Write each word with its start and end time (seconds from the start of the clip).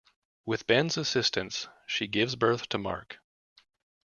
With 0.47 0.65
Ben's 0.65 0.97
assistance, 0.97 1.67
she 1.85 2.07
gives 2.07 2.35
birth 2.35 2.67
to 2.69 2.79
Mark. 2.79 3.19